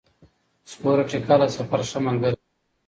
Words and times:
سپوره 0.71 1.03
ټکله 1.09 1.45
د 1.49 1.53
سفر 1.57 1.79
ښه 1.89 1.99
ملګری 2.05 2.35
دی. 2.41 2.49